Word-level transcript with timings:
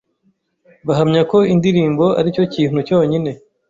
bahamya 0.87 1.21
ko 1.31 1.37
indirimbo 1.53 2.05
ari 2.19 2.29
cyo 2.35 2.43
kintu 2.53 2.79
cyonyine 2.87 3.31